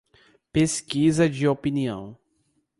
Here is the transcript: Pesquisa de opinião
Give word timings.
Pesquisa 0.51 1.29
de 1.29 1.47
opinião 1.47 2.17